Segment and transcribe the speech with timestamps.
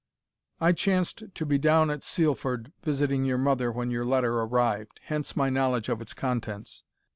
[0.59, 5.35] "I chanced to be down at Sealford visiting your mother when your letter arrived; hence
[5.35, 6.83] my knowledge of its contents.